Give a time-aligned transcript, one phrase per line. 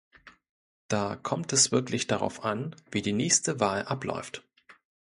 [0.87, 4.43] Da kommt es wirklich darauf an, wie die nächste Wahl abläuft.